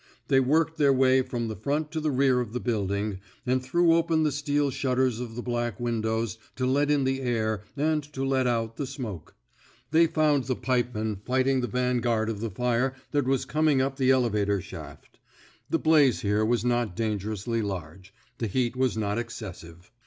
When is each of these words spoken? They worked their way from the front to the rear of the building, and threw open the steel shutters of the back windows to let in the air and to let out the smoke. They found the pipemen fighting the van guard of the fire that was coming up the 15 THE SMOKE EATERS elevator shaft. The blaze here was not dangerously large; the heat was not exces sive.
They 0.29 0.39
worked 0.39 0.79
their 0.79 0.91
way 0.91 1.21
from 1.21 1.47
the 1.47 1.55
front 1.55 1.91
to 1.91 1.99
the 1.99 2.09
rear 2.09 2.39
of 2.41 2.53
the 2.53 2.59
building, 2.59 3.19
and 3.45 3.61
threw 3.61 3.93
open 3.93 4.23
the 4.23 4.31
steel 4.31 4.71
shutters 4.71 5.19
of 5.19 5.35
the 5.35 5.43
back 5.43 5.79
windows 5.79 6.39
to 6.55 6.65
let 6.65 6.89
in 6.89 7.03
the 7.03 7.21
air 7.21 7.61
and 7.77 8.01
to 8.13 8.25
let 8.25 8.47
out 8.47 8.77
the 8.77 8.87
smoke. 8.87 9.35
They 9.91 10.07
found 10.07 10.45
the 10.45 10.55
pipemen 10.55 11.17
fighting 11.17 11.61
the 11.61 11.67
van 11.67 11.99
guard 11.99 12.31
of 12.31 12.39
the 12.39 12.49
fire 12.49 12.95
that 13.11 13.25
was 13.27 13.45
coming 13.45 13.79
up 13.79 13.97
the 13.97 14.07
15 14.07 14.07
THE 14.07 14.13
SMOKE 14.13 14.17
EATERS 14.17 14.25
elevator 14.25 14.61
shaft. 14.61 15.19
The 15.69 15.77
blaze 15.77 16.21
here 16.21 16.43
was 16.45 16.65
not 16.65 16.95
dangerously 16.95 17.61
large; 17.61 18.11
the 18.39 18.47
heat 18.47 18.75
was 18.75 18.97
not 18.97 19.19
exces 19.19 19.57
sive. 19.57 19.91